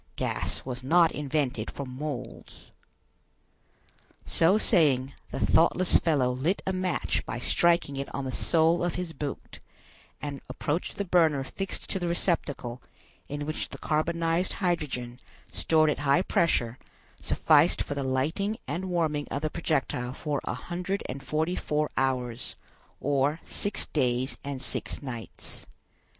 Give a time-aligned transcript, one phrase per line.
[0.15, 2.71] Gas was not invented for moles."
[4.25, 8.95] So saying, the thoughtless fellow lit a match by striking it on the sole of
[8.95, 9.59] his boot;
[10.19, 12.81] and approached the burner fixed to the receptacle,
[13.29, 15.19] in which the carbonized hydrogen,
[15.51, 16.79] stored at high pressure,
[17.21, 21.91] sufficed for the lighting and warming of the projectile for a hundred and forty four
[21.95, 22.55] hours,
[22.99, 25.67] or six days and six nights.